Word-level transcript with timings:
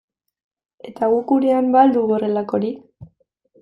Eta 0.91 1.11
guk 1.13 1.27
gurean 1.33 1.71
ba 1.77 1.87
al 1.87 1.97
dugu 2.01 2.19
horrelakorik? 2.19 2.85